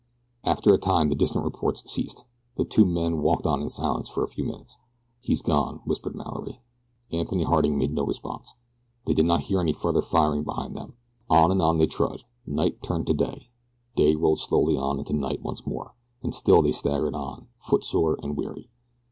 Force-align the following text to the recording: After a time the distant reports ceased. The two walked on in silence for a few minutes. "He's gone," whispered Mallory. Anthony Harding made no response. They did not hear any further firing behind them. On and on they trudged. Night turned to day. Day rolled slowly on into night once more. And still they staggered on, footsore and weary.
After 0.43 0.73
a 0.73 0.79
time 0.79 1.09
the 1.09 1.15
distant 1.15 1.43
reports 1.45 1.83
ceased. 1.85 2.25
The 2.57 2.65
two 2.65 2.85
walked 3.21 3.45
on 3.45 3.61
in 3.61 3.69
silence 3.69 4.09
for 4.09 4.23
a 4.23 4.27
few 4.27 4.43
minutes. 4.43 4.77
"He's 5.19 5.43
gone," 5.43 5.81
whispered 5.85 6.15
Mallory. 6.15 6.59
Anthony 7.11 7.43
Harding 7.43 7.77
made 7.77 7.93
no 7.93 8.03
response. 8.03 8.55
They 9.05 9.13
did 9.13 9.25
not 9.27 9.41
hear 9.41 9.61
any 9.61 9.73
further 9.73 10.01
firing 10.01 10.43
behind 10.43 10.75
them. 10.75 10.93
On 11.29 11.51
and 11.51 11.61
on 11.61 11.77
they 11.77 11.85
trudged. 11.85 12.25
Night 12.47 12.81
turned 12.81 13.05
to 13.05 13.13
day. 13.13 13.51
Day 13.95 14.15
rolled 14.15 14.39
slowly 14.39 14.75
on 14.75 14.97
into 14.97 15.13
night 15.13 15.43
once 15.43 15.67
more. 15.67 15.93
And 16.23 16.33
still 16.33 16.63
they 16.63 16.71
staggered 16.71 17.13
on, 17.13 17.49
footsore 17.59 18.17
and 18.23 18.35
weary. 18.35 18.71